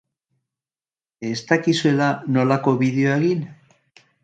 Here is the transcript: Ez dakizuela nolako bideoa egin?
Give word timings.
Ez 1.33 1.43
dakizuela 1.51 2.09
nolako 2.39 2.75
bideoa 2.83 3.21
egin? 3.23 3.47